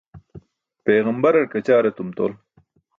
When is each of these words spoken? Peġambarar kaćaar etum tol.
Peġambarar 0.83 1.45
kaćaar 1.53 1.85
etum 1.91 2.09
tol. 2.17 2.33